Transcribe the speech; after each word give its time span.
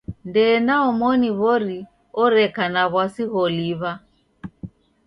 Ndee 0.29 0.57
na 0.67 0.73
omoni 0.89 1.29
w'ori 1.39 1.79
oreka 2.23 2.63
na 2.73 2.83
w'asi 2.93 3.23
gholiw'a. 3.31 3.91